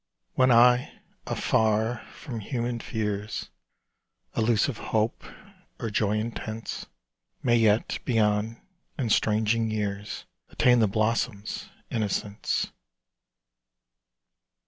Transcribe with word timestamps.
When 0.33 0.49
I, 0.51 0.99
afar 1.27 2.03
from 2.11 2.39
human 2.39 2.79
fears, 2.79 3.51
Illusive 4.35 4.79
hope 4.79 5.23
or 5.79 5.91
joy 5.91 6.17
intense, 6.17 6.87
May 7.43 7.57
yet, 7.57 7.99
beyond 8.03 8.59
estranging 8.97 9.69
years, 9.69 10.25
Attain 10.49 10.79
the 10.79 10.87
blossom's 10.87 11.69
innocence. 11.91 12.71